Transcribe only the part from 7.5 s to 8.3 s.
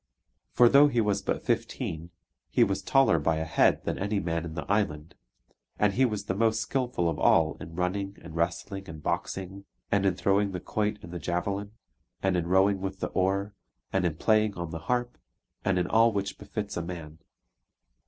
in running